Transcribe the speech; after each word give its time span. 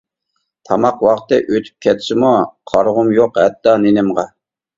تاماق 0.69 1.03
ۋاقتى 1.07 1.39
ئۇتۇپ 1.41 1.85
كەتسىمۇ، 1.87 2.33
قارىغۇم 2.73 3.13
يۇق 3.19 3.39
ھەتتا 3.45 3.77
نېنىمغا. 3.87 4.27